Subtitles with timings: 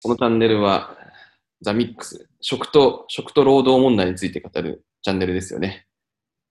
[0.00, 0.96] このチャンネルは、
[1.60, 5.86] ザ・ミックス、食と、食と労働問題について語るチャンネルですよね。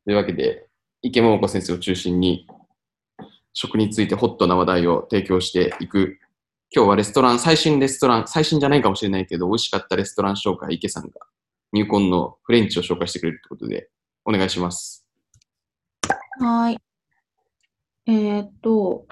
[0.04, 0.68] というわけで、
[1.02, 2.46] 池桃子先生を中心に、
[3.54, 6.20] 食についてホットな話題を提供していく。
[6.76, 11.12] 今日はレストラン、最新レストラン、最新じゃないかもしれないけど、美味しかったレストラン紹介、池さんが
[11.72, 13.90] 入魂のフレンチを紹介してくれるということで、
[14.26, 15.08] お願いします。
[16.40, 16.80] はい。
[18.08, 19.08] えーっと、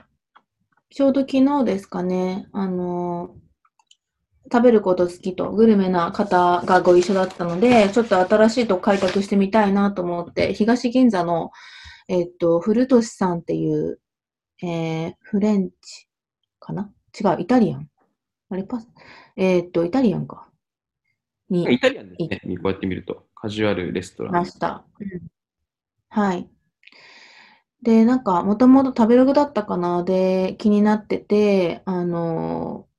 [0.90, 3.36] ちょうど昨日ですかね、あの、
[4.52, 11.52] 食べること好きとグルメな方がご一緒だったので、ちょっと新しいとこ開拓してみたいなと思って、東銀座の、
[12.08, 14.00] えーっと、古俊さんっていう、
[14.62, 16.08] えーフレンチ
[16.60, 16.92] かな？
[17.20, 17.90] 違う、イタリアン。
[18.50, 18.88] あれパス、
[19.36, 20.48] えーっと、イタリアンか。
[21.50, 22.58] にイタリアンですね。
[22.58, 23.26] こうやって見ると。
[23.36, 24.34] カジュアルレストラン。
[24.34, 24.86] ました。
[25.00, 25.08] うん
[26.10, 26.48] はい。
[27.82, 30.04] で、なんか、もともと食べログだったかな？
[30.04, 32.95] で気になってて、あのー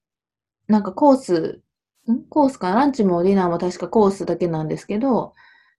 [0.69, 1.63] なんかコース、
[2.11, 2.25] ん？
[2.29, 5.35] コースかランチもディナーも確かコースだけなんですけど、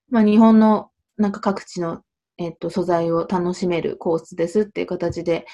[0.10, 2.04] まあ日本のなんか各地の、
[2.38, 5.46] えっと、素材を楽しめるコースですっていう形で、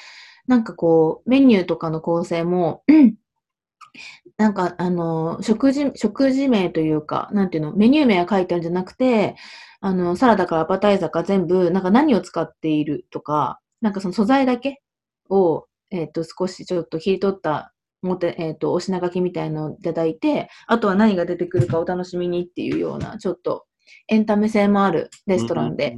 [0.47, 2.83] なんかこう、メニューとかの構成も、
[4.37, 9.35] なんか、あの、食事、食事名というか、なんていうの、メニュー名が書いてあるんじゃなくて、
[9.81, 14.81] あの、サラダからアパタイザーか全部、なんか何を使っているとか、なんかその素材だけ
[15.29, 17.72] を、えっと、少しちょっと切り取った、
[18.05, 23.65] もて、えっと、お品書きみたいのをいただいて、あとは何が出てくるかお楽しみにっていうような、ちょっと
[24.07, 25.97] エンタメ性もあるレストランで、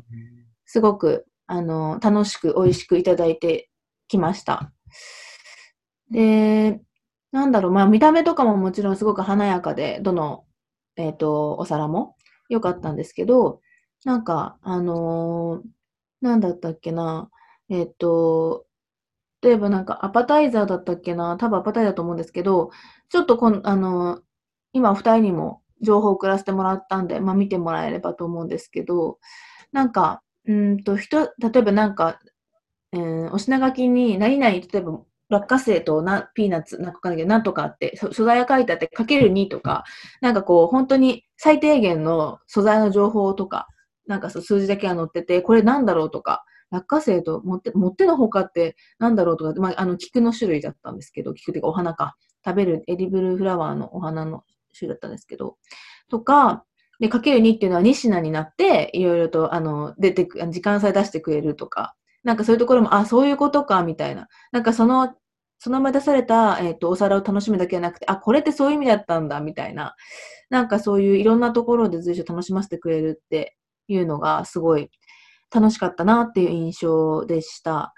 [0.66, 3.70] すごく、あの、楽しく美味しくいただいて
[4.08, 4.72] きました。
[6.12, 6.80] で、
[7.32, 10.46] なんだろう、まあ見た目とかももちろんすごく華やかで、どの、
[10.96, 12.16] えっと、お皿も
[12.50, 13.62] 良かったんですけど、
[14.06, 15.76] なんか、あのー
[16.22, 17.30] なんだったっけな、
[17.70, 18.66] えっと、
[19.46, 22.72] 例えばなんかアパタイザーだったっけな、多分アパタイザーだと思うんですけど、
[23.10, 24.22] ちょっとこん、あの
[24.74, 29.20] 今お二人にも情報を送らせてもらったんで、まあ見てもらえればと思うんですけど、
[29.72, 32.20] なんか、うんと、人、例えばなんか、
[32.94, 36.04] えーお品書きに何々、例えば落花生と
[36.36, 39.84] ピーナッツ、なんかかな、んとかって、素材が書いてあって、かける2とか、
[40.22, 43.68] なんかこう、本当に最低限の素材の情報とか、
[44.08, 52.16] なんかそう数字だけが載ってて、これなんだろうとか、落花生ともって、もってのほかってなんだろうとか、まあ、あの、菊の種類だったんですけど、菊っていうかお花か。
[52.46, 54.44] 食べるエディブルフラワーのお花の
[54.78, 55.58] 種類だったんですけど、
[56.10, 56.64] とか、
[57.00, 64.28] で、かける2っていうのは2品になって、いろいろと、あの、出てく、時間差で出してくれるとか、なんかそういうところも、あ、そういうことか、みたいな。
[64.52, 65.14] なんかその、
[65.58, 69.96] そのまま出された、えっ、と、お皿を楽しむだけじゃなくて、あ、これってそういう意味だったんだ、みたいな。
[70.50, 73.58] なんかそういういろんなところで随所楽しませてくれるって
[73.88, 74.90] いうのが、すごい
[75.56, 77.94] 楽しかったなっていう印象でした。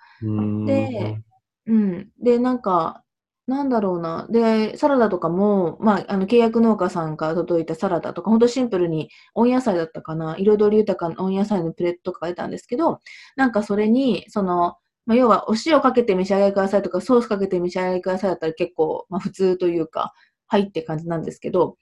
[0.65, 1.21] で、
[1.65, 2.09] うん。
[2.21, 3.03] で、なんか、
[3.47, 4.27] なんだろうな。
[4.29, 10.35] で、サラダとかも、まあ、あの、契約農家さんから届いたサラダとか、ほんとシンプルに温野菜だったかな。
[10.37, 12.99] 彩り豊かな温野菜のプレートとかが出たんですけど、
[13.37, 14.75] なんかそれに、その、
[15.05, 20.13] まあ、要は、お塩かけて召し上がりくださいとか、ソースかけて召し上がりくださいだったら結構、まあ、普通というか、
[20.47, 21.77] はいって感じなんですけど、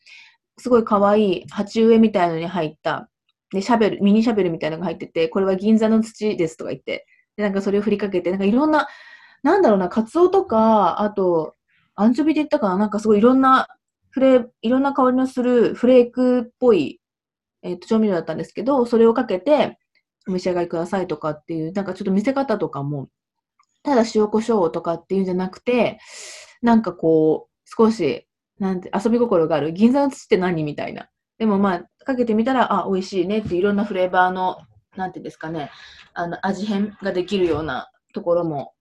[0.58, 3.10] すごい可愛い鉢植えみたいのに入った、
[3.56, 7.08] で、シャベル、ミニシャベルみたいなのが入ってて、これは銀座の土ですとか言って、
[7.38, 8.88] で、なんかそれを振りかけて、なんかいろんな、
[9.44, 11.56] なんだろうな、カツオとか、あと、
[11.96, 13.68] アンチョビで言ったかななんかすごいいろんな
[14.10, 17.00] フレ、いろんな香りのするフレークっぽい、
[17.64, 19.80] えっと、調味料だったんですけど、それをかけて
[20.28, 23.10] お召し上がりくださいとかっていう、なんかちょっと見せ方とかも、
[23.84, 26.00] ただ塩コショウとかっていうんじゃなくて、
[26.62, 28.28] なんかこう、少し、
[28.60, 29.74] なんて、遊び心がある。
[29.74, 31.10] 銀座の土って何みたいな。
[31.38, 34.58] でもまあ、かけてみたら、あ、美味しいねっていろんなフレーバーの、
[34.96, 35.70] なんていうんですかね、
[36.14, 38.76] あの、味変ができるようなところも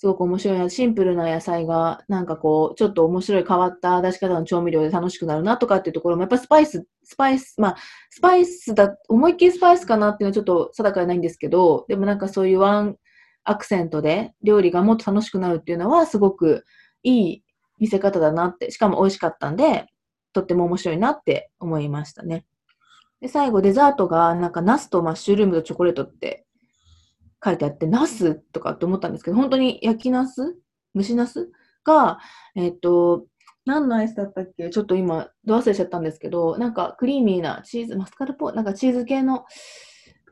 [0.00, 0.70] すごく面白いな。
[0.70, 7.76] シンプルな野菜が、なんかこう、ちょっと面白い変わった出し方の調味料で楽しくなるなとかっていうところも、やっぱスパイス、スパイス、まあ、
[8.08, 12.96] スパイスだ、思いっきりスパイスかなっていうのはちょっと定かじゃないんですけど、でもなんかそういうワン
[13.42, 16.64] アクセントで料理がもっと楽しくなるっていうのは、すごく
[17.02, 17.44] いい
[17.80, 19.86] 見せ方だなって、しかも美味しかったんで、
[20.40, 22.44] とっても面白いなって思いましたね。
[23.20, 26.46] で、最後デザートが、なんかナスとマッシュルームとチョコレートって
[27.44, 30.56] 書いてあって、ナスとかって思ったんですけど、本当に焼きナス？
[30.94, 31.50] 蒸しナス？
[31.84, 32.18] が、
[32.54, 33.26] えっ、と、
[33.64, 34.70] 何のアイスだったっけ？
[34.70, 38.48] ちょっと今、ど忘れちゃったんですけど、なんかクリーミーなチーズ、マスカルポ？
[38.48, 39.44] ー、なんかチーズ系の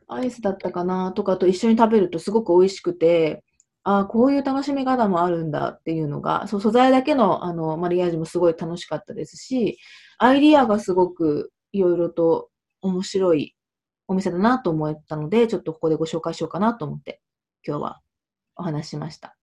[0.08, 1.12] アイスだったかな？
[1.12, 3.42] とかと一緒に食べるとすごく美味しくて、
[3.88, 9.78] ああ、こういう楽しみ方もあるんだっていうのが、そう素材だけのあのマリアージュもすごい楽しかったですし、
[10.18, 12.50] アイディアがすごくいろいろと
[12.80, 13.54] 面白い
[14.08, 17.22] お店だなと思ったので、ちょっとここでご紹介しようかなと思って、
[17.64, 18.00] 今日は
[18.56, 19.36] お話ししました。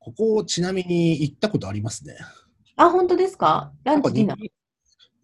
[0.00, 2.16] ここ、ちなみに行ったことありますね。
[2.74, 3.72] あ、本当ですか？
[3.84, 4.38] ランチディナー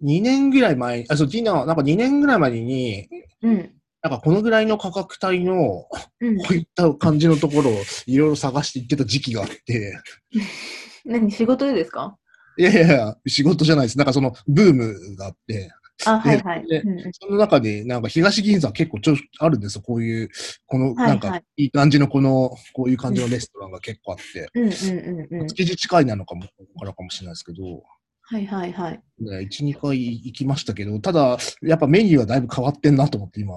[0.04, 3.08] ？2年ぐらい前、あ、そう、ディナー、なんか2年ぐらい前に、
[3.42, 3.72] うん。
[4.08, 5.88] なんかこのぐらいの価格帯の、
[6.20, 6.38] うん。
[6.38, 10.00] こういった感じのところをいろいろ探して行ってた時期があって、
[11.04, 12.16] 何仕事でですか？
[12.56, 13.98] いやいやいや、仕事じゃないです。
[13.98, 15.72] なんかそのブームがあって、
[16.04, 16.66] あ、はいはい。
[16.68, 19.82] でうんうんその中で、なんか東銀座結構ちょあるんですよ。
[19.82, 20.28] こういう、
[20.66, 25.46] この、なんか、いい感じのこの、こういう感じのレストランが結構あって、うんうんうんうん。
[25.48, 26.48] 築地近いなのかも、か
[26.84, 27.82] らかもしれないですけど、
[28.28, 29.00] はいはいはい。
[29.20, 33.54] ね、1、2回行きましたけど、ただ、やっぱメニューはだいぶ変わってんなと思って、今。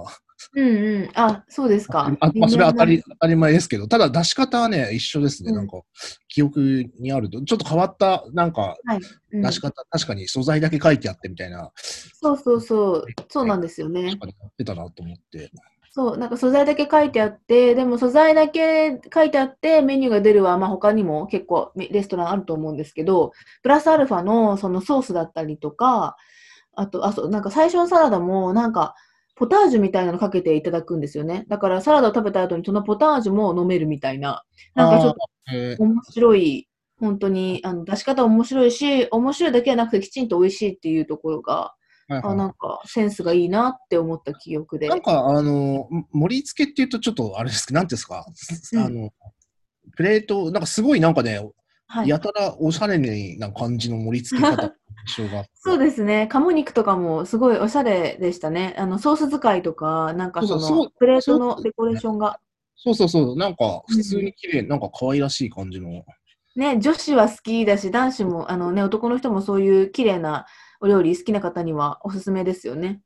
[0.56, 1.10] うんうん。
[1.16, 2.08] あ、そうですか。
[2.20, 5.50] あまあ、それは当た微り当たり前ですけど、ただ出し方はね、一緒ですね。
[5.50, 5.82] うんなんか、
[6.28, 9.00] 記憶にあると、ちょっと変わった、なんか、はい
[9.32, 13.06] うん出し方、確かに素材だけ書いてあってみたいな、そうそうそう。
[13.30, 14.18] そうなんですよねやっ
[14.58, 15.52] てたなと思って。
[15.92, 23.32] そう、なんか素材だけ書いてあって、でも素材だけ書いてあって、メニューが出るは、まあ他にも結構メレストランあると思うんですけど、
[23.64, 26.16] プラスアルファのそのソースだったりとか、
[26.76, 28.96] あと、あ、そう、なんか最初のサラダも、なんか、
[29.40, 31.46] ポタージュみたいなのかけていただくんですよね。
[31.48, 34.44] だからサラダを食べた後にそのポタージュも飲めるみたいな、
[34.76, 35.20] なんかちょっと
[35.54, 36.68] えー面白い、
[37.00, 41.74] 本当に、あの、出し方面白いし、面白いだけじゃなくてきちんと美味しいっていうところが、は
[42.10, 42.22] いはい。
[42.24, 44.90] あ、なんかセンスがいいなって思った記憶で。
[44.90, 48.26] なんか、あの、盛り付けっていうとちょっとあれですけど、なんていうんですか、
[48.74, 48.80] うん。
[48.82, 49.14] あの、
[49.96, 51.40] プレート、なんかすごいなんかね、
[51.90, 52.08] はい。
[52.08, 52.98] やたらおしゃれ
[53.38, 54.74] な感じの盛り付け方。
[55.56, 56.28] そうですね。
[56.28, 58.76] 鴨肉とかもすごいおしゃれでしたね。
[58.78, 62.40] あの、ソース使いとか、なんかその、プレートのデコレーションが。
[62.76, 66.06] そうそうそう、なんか普通に綺麗、なんか可愛らしい感じの。
[66.56, 70.46] ね、女子は好きだし、男子も、あのね、男の人もそういう綺麗な
[70.82, 73.02] お料理好きな方にはおすすめですよね。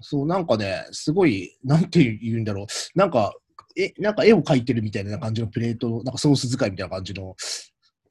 [0.00, 2.66] そう、なんかね、すごい、なんて言うんだろう。
[2.98, 3.34] なんか、
[3.76, 7.34] え、なんか絵を描いてるみたいな感じのプレート、なんかソース使いみたいな感じの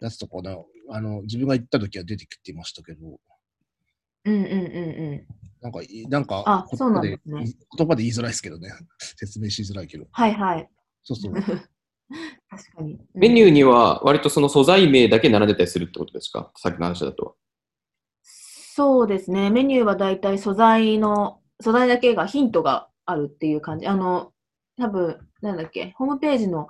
[0.07, 0.57] やつとかね、
[0.89, 3.19] あの、自分が行った時は出てきてましたけど、
[4.25, 5.27] うんうんうんうん。
[5.61, 7.45] なんかい、なんか、あそうなんでですね
[7.77, 8.69] 言葉で言いづらいですけどね。
[9.17, 10.05] 説明しづらいけど。
[10.11, 10.69] はいはい。
[11.03, 11.33] そうそう。
[12.49, 12.99] 確かに。
[13.13, 16.51] メニューーには割とその素材名だけ並んでたりするってことですか？
[16.57, 17.37] さっきの話だと。
[18.21, 19.49] そうですね。
[19.49, 23.87] メニューはだいたい素材の、素材だけがヒントがあるっていう感じ。
[23.87, 24.33] あの、
[24.77, 26.67] 多分なんだっけ、ホームページの、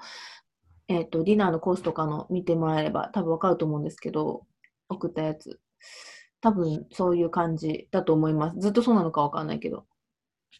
[0.87, 4.45] えっ、と、ディナーのコースとかの見てもらえれば多分わかると思うんですけど、
[4.89, 5.59] 送ったやつ。
[6.41, 8.59] 多分そういう感じだと思います。
[8.59, 9.85] ずっとそうなのかわかんないけど。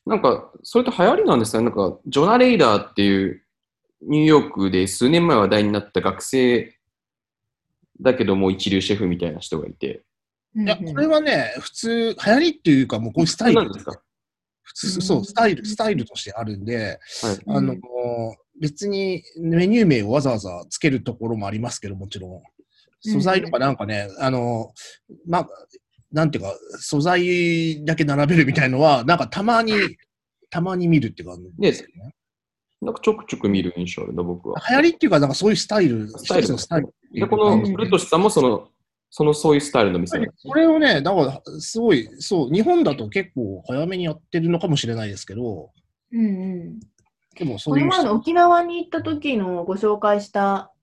[0.05, 1.69] なんか、それと流行りなんですよね。
[1.69, 3.43] なんか、ジョナ・レイダーっていう
[4.01, 6.77] ニューヨークで数年前話題になった学生
[8.01, 10.03] だけども一流シェフみたいな人がいて。
[10.55, 14.01] いや、これはね、普通、流行りっていうか、もうこういうスタイルなんですか？
[14.63, 17.39] 普通、そう、スタイル、スタイルとしてあるんで、はい。
[17.47, 17.79] あのうん、
[18.59, 22.41] 別にメニュー名をわざわざつけるところもありますけど、もちろん。
[23.01, 24.73] 素材とかなんかね、あの、
[25.27, 25.49] まあ、
[26.11, 29.73] なんていうか、素材だけ並べるみたいのは、なんかたまに、
[30.49, 32.15] たまに見るっていうか、ですよね。
[32.81, 34.61] なんかちょくちょく見る印象あるな、僕は。
[34.69, 38.69] 流行りっていうか、なんかそういうスタイル、スタイル一つのスタイルで、うこかの、古俊さんもその、
[39.15, 45.71] そのそういうスタイルの店なんですねこれをね、だから、すごい、そう、日本だと結構早めにやってるのかもしれないですけど、
[46.11, 46.79] うんうん。
[47.37, 50.73] でもそういうこの前の沖縄に行った時のご紹介した、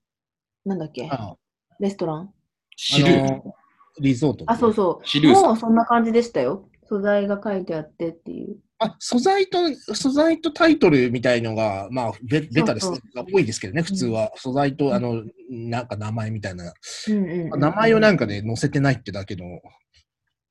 [0.63, 1.35] なんだっけ、あ
[1.81, 2.33] レストラン？
[2.77, 3.19] 知る。
[3.19, 3.53] あの
[3.99, 4.45] リゾート。
[4.47, 5.05] あ、そうそう。
[5.05, 6.69] シルーもうそんな感じでしたよ。
[6.87, 8.55] 素材が書いてあってっていう。
[8.83, 9.59] あ、素材と、
[9.93, 12.89] 素材とタイトルみたいのが、まあ、ベベタです。
[12.89, 14.31] が多いですけどね、普通は。
[14.35, 16.73] 素材と、あの、なんか名前みたいな。
[17.07, 19.45] うんうん名前をなんかね、載せてないってだけの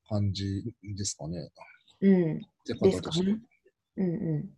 [0.07, 0.63] 感じ
[0.97, 1.49] ですかね。
[1.99, 2.37] うん。
[2.37, 3.39] って方ですかとしてね。
[3.97, 4.49] うんう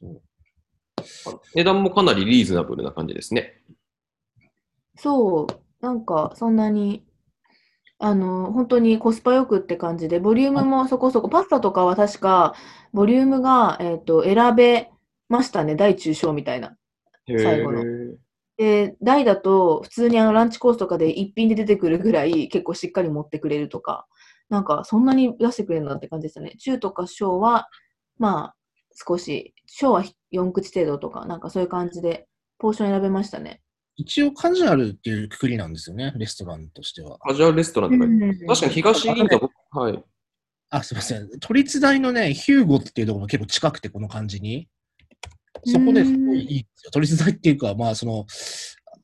[0.00, 3.62] そう値段もかなりリーズナブルな感じですね。
[3.70, 3.76] ん。
[4.96, 5.84] そう。
[5.84, 7.04] なんか、そんなに、
[7.98, 12.54] あの、本当にコスパよくって感じで、ボリュームもそこそこ、パスタとかは確か、
[12.92, 14.90] ボリュームが、えっと、選べ
[15.28, 15.74] ましたね。
[15.74, 16.76] 大中小みたいな。
[17.26, 17.84] 最後の
[18.56, 24.06] で、大だと、普通にあのランチコースとかで一品で出てくるぐらい結構しっかり持ってくれるとか、
[24.48, 26.54] なんかそんなに出してくれるんだって感じでしたね。
[26.58, 27.68] 中とか小は、
[28.18, 28.56] まあ、
[29.06, 30.02] 少し、小は
[30.32, 32.26] 4口程度とか、なんかそういう感じで、
[32.58, 33.60] ポーション選べましたね。
[33.98, 37.18] 一応カジュアルっていうくくりなんですよね、レストランとしては。
[37.18, 40.04] カジュアルレストランとか、確かに東銀座、僕はい。
[40.70, 41.28] あ、すみません。
[41.40, 44.68] 都立大のね、ヒューゴっていうところも結構近くて、この感じに。
[45.64, 46.90] そこですごいいいですよ。
[46.92, 48.24] 都立大っていうか、まあ、その、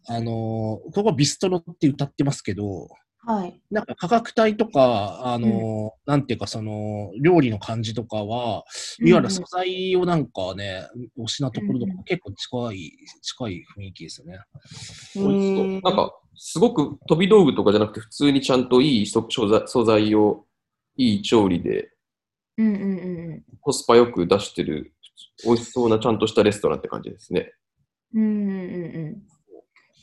[0.07, 2.89] あのーここはビストロって歌ってますけど、
[3.27, 3.61] はい。
[3.71, 8.65] なんか価格帯とか、あの、なんていうかその、料理の感じとかは、
[9.03, 10.87] いわゆる素材をなんかね、
[11.19, 14.35] 推しなところとかうん結構近い、近い雰囲気ですよね。
[14.35, 14.39] へ
[15.21, 20.45] 美味しそうーなんか、すごく飛び道具とかじゃなくて、普通にちゃんといい素素材素材を、
[20.97, 21.91] いい調理で、
[22.59, 24.93] うんうんうんコスパよく出してる、
[25.45, 27.53] 美味しそうなちゃんとしたレストランって感じですね。
[28.15, 28.23] うん。
[28.23, 29.34] うんうんうん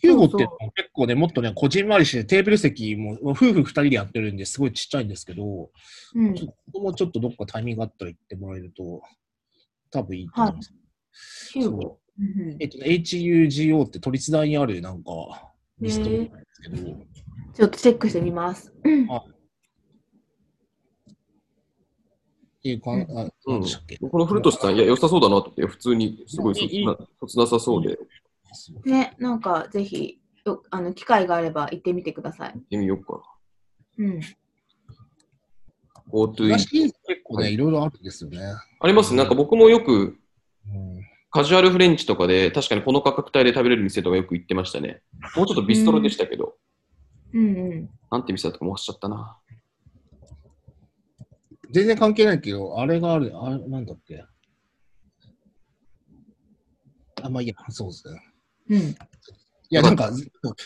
[0.01, 4.60] ヒューゴって結構ね、もっとね、こじんまりしてテーブル席も夫婦二人でやってるんです。
[4.60, 5.70] ごいちっちゃいんですけど、
[6.15, 6.27] うん。
[6.27, 9.01] うんちょここもちょっとどっかタイミングがあったら行ってもらえると、
[9.91, 10.74] 多分いいと思います。
[11.51, 12.00] ヒューゴ。
[12.20, 12.25] うん。
[12.41, 12.55] う。
[12.55, 15.12] んえっとね、HUGO って都立大にあるなんか
[15.79, 16.77] リストなんですけど、
[17.53, 18.74] ちょっとチェックしてみます。
[22.62, 27.98] っていうか、あ、うん何でしたっけ、この古俊さん、いや、良さそうだなと思って、普通にすごいそいいつなそつなさそうで、
[28.53, 32.53] 行ね、なんかぜひ、よあの機会があれば行ってみてください。
[32.58, 33.22] ってみようか
[33.98, 34.20] うん。
[34.20, 34.25] な。
[36.12, 36.93] GoTo 結
[37.24, 38.39] 構ね、いろいろあるんですよね。
[38.79, 39.17] ありますね。
[39.17, 40.17] なんか僕もよく
[40.67, 41.01] うん
[41.34, 45.01] カジュアルフレンチとかで、確かにこの価格帯で食べれる店とかよく行ってましたね。
[45.38, 46.55] もうちょっとビストロでしたけど、
[47.34, 47.89] うんうん。
[48.12, 49.38] なんて店だったかもう忘れちゃったな。
[51.72, 54.25] 全然関係ないけど、あれがある、あれ、なんだっけ。
[57.24, 58.20] あ、まあいいや、そうですね。
[58.70, 58.80] うん。
[58.80, 58.96] い
[59.70, 60.12] や、なんか、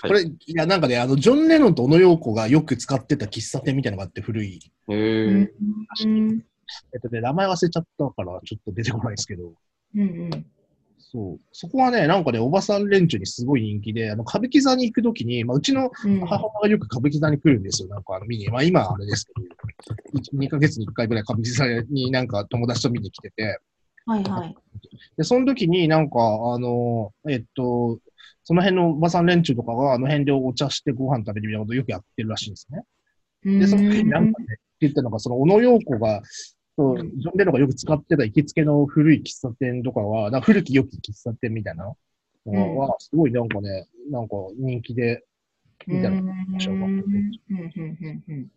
[0.08, 4.60] これ、いや、なんかね、あの、ジョン・レノンと小野洋子がよく使ってた喫茶店みたいなのがあって、古い。
[4.90, 5.52] へうえん。
[6.04, 6.46] うん
[6.94, 9.54] えっとね、名前忘れちゃったから、ちょっと出てこないですけど、
[9.96, 10.46] うん。
[10.98, 11.40] そう。
[11.52, 16.20] そこはね、なんかね、おばさん連中にすごい人気で、あの、歌舞伎座に行くときに、まあ、うちのうん。
[16.25, 17.88] 母親がよく歌舞伎座に来るんですよ。
[17.90, 23.60] なんかあの見に、まあ今はあれですけど、2ヶ月に1回ぐらい歌舞伎座になんか友達と見に来てて、
[24.06, 24.56] はいはい。
[25.18, 26.20] で、その時になんか、
[26.54, 28.00] あの、えっと、
[28.44, 32.84] その辺のおばさん連中とかがあの辺でお茶してご飯食べるみたいなことをよくやってるらしいんですね。
[33.60, 36.22] で、その時になんかね、って言ったのが、その小野洋子が、
[36.78, 37.20] そううん。
[37.20, 41.96] ジョン・レノンがよく使ってた行きつけの古い喫茶店とかは、なんか古き良き喫茶店みたいな
[42.46, 45.24] のは、すごいなんかね、なんか人気で、
[45.88, 46.18] みたいな。
[46.18, 46.60] うん。
[46.60, 48.48] 小学校うんうんうんうん。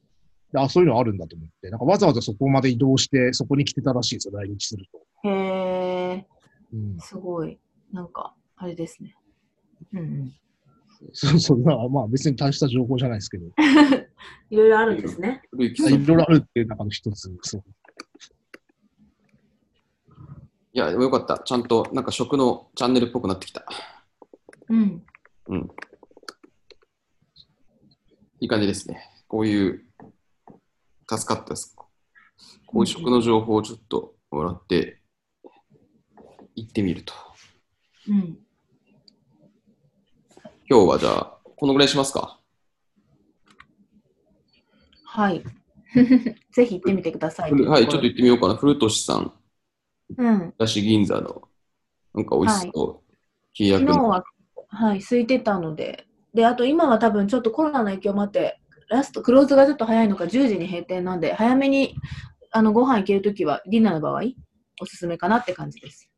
[0.53, 5.08] であ、そういうのあるんだと思って、なんかわざわざそこまで移動して、そこに来てたらしいですよ、来日すると。
[5.25, 6.27] へえ、
[6.73, 7.59] うん、すごい。
[7.93, 9.17] なんか、あれですね。
[9.93, 10.35] うんうん。
[11.13, 13.47] そうそう、まあまあ別に大した情報じゃないですけど、
[14.51, 15.43] いろいろあるんですね。
[15.51, 17.63] 古いろいろあるっていう中の一つ、そう。
[20.73, 21.39] いや、よかった。
[21.39, 23.65] ちゃんと、なんか食のチャンネルっぽくなってきた。
[24.69, 25.03] うん。
[25.49, 25.69] うん。
[28.41, 29.01] いい感じですね。
[29.27, 29.85] こういう、
[31.09, 31.75] 助かったです。
[32.67, 34.98] こういう食の情報をちょっともらって、
[36.61, 37.15] 行ってみると。
[38.09, 38.39] うん。
[40.71, 42.41] 今日はじゃあ、このぐらいにしますか？
[45.05, 45.43] はい。
[46.53, 47.53] ぜひ行ってみてください。
[47.53, 48.55] はい、ちょっと行ってみようかな。
[48.55, 49.33] 古俊さん、
[50.17, 50.55] うん。
[50.59, 51.49] だし銀座の、
[52.15, 53.13] なんか美味しそう。
[53.57, 53.95] 契約の。
[53.95, 54.25] 昨日は、
[54.69, 61.95] はい、空いてたので、で、あと今は多分ちょっとコロナの影響もあって、ラスト、クローズがちょっと早いのか、10時に閉店なんで、早めに
[62.51, 64.23] あのご飯行けるときは、ディナーの場合、
[64.81, 66.11] おすすめかなって感じです。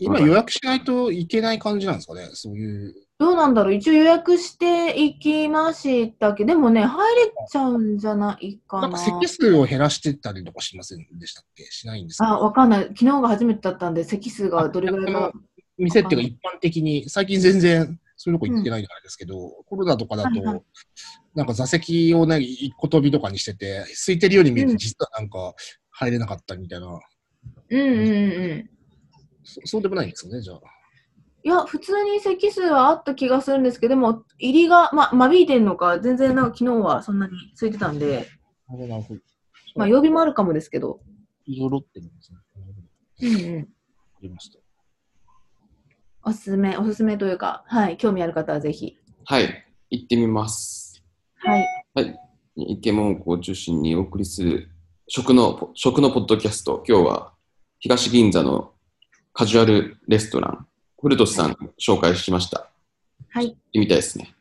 [0.00, 2.94] 今予約しないといけない感じなんですかね、そういう。
[3.18, 3.74] どうなんだろう？
[3.74, 8.82] 一応予約していきましたけど、でもね、入れちゃうんじゃないかな。
[8.82, 11.64] なんか席数を減らしてたりとかしませんでしたっけ？
[11.64, 12.28] しないんですか？
[12.28, 12.84] あ、わかんない。
[12.84, 15.32] 昨日が初めてだったんで、席数がどれぐらいか。
[15.76, 20.62] 店っていうか一般的に、最近全然そういうとこ行ってないんですけど、コロナとかだと、はいはい
[21.32, 25.54] なんか座席をね、一個飛びとかにしてて、空いてるように見えて、うん実はなんか
[25.90, 28.70] 入れなかったみたいな、うんうんうんうん。
[29.54, 30.60] そそうでもないんですよね、じゃあ。
[31.42, 38.28] いや、普通に席数はあった気がするんですけど、でも、入りが、ま、間引いてんのか、全然なんか昨日はそんなに空いてたんで。
[39.74, 41.00] まあ、曜日もあるかもですけど。
[41.46, 42.38] いろいろってるんですね。
[43.22, 43.58] うんうん。
[43.58, 43.68] わか
[44.22, 44.58] りました。
[46.22, 48.98] おすすめ、おすすめというか、はい、興味ある方はぜひ。
[49.24, 51.02] はい、行ってみます。
[51.36, 51.66] はい。
[51.94, 52.18] はい。
[52.56, 54.68] イケモンを中心にお送りする
[55.08, 56.84] 食の、食のポッドキャスト。
[56.86, 57.32] 今日は
[57.78, 58.74] 東銀座の
[59.40, 60.66] カジュアルレストラン、
[61.00, 62.68] 古俊さん紹介しました。
[63.30, 63.46] はい。
[63.46, 64.34] 行ってみたいですね。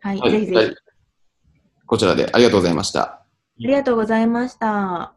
[0.00, 0.18] はい。
[0.18, 0.56] はいぜひぜひ。
[0.56, 0.76] はい
[1.84, 3.02] こちらでありがとうございました。
[3.02, 3.22] あ
[3.58, 5.12] りがとうございました。